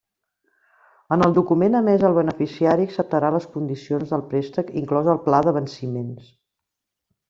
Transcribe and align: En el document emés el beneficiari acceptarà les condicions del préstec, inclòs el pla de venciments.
En 1.15 1.23
el 1.25 1.35
document 1.39 1.77
emés 1.81 2.07
el 2.09 2.17
beneficiari 2.19 2.89
acceptarà 2.91 3.31
les 3.37 3.47
condicions 3.59 4.17
del 4.17 4.27
préstec, 4.35 4.75
inclòs 4.85 5.15
el 5.17 5.25
pla 5.31 5.47
de 5.49 5.59
venciments. 5.63 6.39